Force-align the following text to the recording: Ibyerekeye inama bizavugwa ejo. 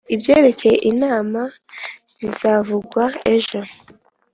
Ibyerekeye 0.15 0.77
inama 0.91 1.41
bizavugwa 2.19 3.03
ejo. 3.35 3.59